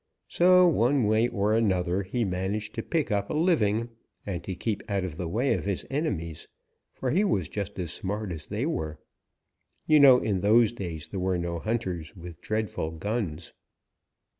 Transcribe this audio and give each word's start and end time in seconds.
So 0.27 0.67
one 0.67 1.03
way 1.03 1.27
or 1.27 1.53
another 1.53 2.01
he 2.01 2.25
managed 2.25 2.73
to 2.73 2.81
pick 2.81 3.11
up 3.11 3.29
a 3.29 3.35
living 3.35 3.89
and 4.25 4.43
to 4.45 4.55
keep 4.55 4.81
out 4.89 5.03
of 5.03 5.15
the 5.15 5.27
way 5.27 5.53
of 5.53 5.65
his 5.65 5.85
enemies, 5.91 6.47
for 6.91 7.11
he 7.11 7.23
was 7.23 7.47
just 7.47 7.77
as 7.77 7.93
smart 7.93 8.31
as 8.31 8.47
they 8.47 8.65
were. 8.65 8.97
You 9.85 9.99
know, 9.99 10.17
in 10.17 10.39
those 10.41 10.73
days 10.73 11.09
there 11.09 11.19
were 11.19 11.37
no 11.37 11.59
hunters 11.59 12.15
with 12.15 12.41
dreadful 12.41 12.89
guns. 12.93 13.53